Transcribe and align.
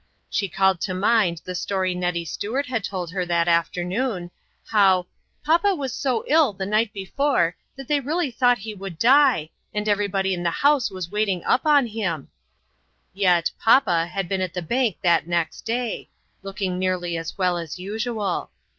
She 0.31 0.49
called 0.49 0.81
to 0.81 0.95
mind 0.95 1.43
the 1.45 1.53
story 1.53 1.93
Nettie 1.93 2.25
Stuart 2.25 2.65
had 2.65 2.83
told 2.83 3.11
her 3.11 3.23
that 3.23 3.47
afternoon, 3.47 4.31
how 4.71 5.01
11 5.01 5.05
WHY? 5.05 5.41
23" 5.43 5.45
papa 5.45 5.75
was 5.75 5.93
so 5.93 6.25
ill 6.27 6.53
the 6.53 6.65
night 6.65 6.91
before 6.91 7.55
that 7.75 7.87
they 7.87 7.99
really 7.99 8.31
thought 8.31 8.57
he 8.57 8.73
would 8.73 8.97
die, 8.97 9.51
and 9.75 9.87
everybody 9.87 10.33
in 10.33 10.41
the 10.41 10.49
house 10.49 10.89
was 10.89 11.05
up 11.05 11.13
waiting 11.13 11.43
on 11.45 11.85
him." 11.85 12.29
Yet 13.13 13.51
"papa 13.59 14.07
"had 14.07 14.27
been 14.27 14.41
at 14.41 14.55
the 14.55 14.63
bank 14.63 14.97
that 15.03 15.27
next 15.27 15.65
day, 15.65 16.09
looking 16.41 16.79
nearly 16.79 17.15
as 17.15 17.37
well 17.37 17.59
as 17.59 17.77
usual. 17.77 18.49